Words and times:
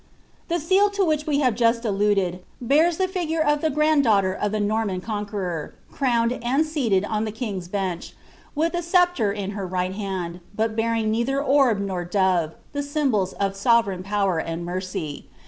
Tiie 0.49 0.59
seel 0.59 0.89
to 0.97 1.05
which 1.05 1.27
we 1.27 1.41
have 1.41 1.53
just 1.53 1.85
alluded 1.85 2.39
bears 2.59 2.97
the 2.97 3.05
ligurc 3.07 3.45
of 3.45 3.61
the 3.61 3.69
fmBil 3.69 4.01
daughter 4.01 4.33
of 4.33 4.51
Uie 4.51 4.63
Norman 4.63 4.99
conqueror, 4.99 5.75
crowned 5.91 6.39
and 6.43 6.65
seated 6.65 7.05
on 7.05 7.23
tJie 7.23 7.35
Kinn^ 7.37 7.69
Bench, 7.69 8.15
with 8.55 8.73
a 8.73 8.81
sceptre 8.81 9.31
in 9.31 9.51
her 9.51 9.67
riglit 9.69 9.93
hand, 9.93 10.39
but 10.55 10.75
bearing 10.75 11.11
neitli«r 11.13 11.39
orb 11.43 11.77
nor 11.79 12.03
duve, 12.03 12.53
the 12.73 12.81
symbols 12.81 13.33
of 13.33 13.55
sovereign 13.55 14.01
power 14.01 14.39
and 14.39 14.65
mercy. 14.65 15.27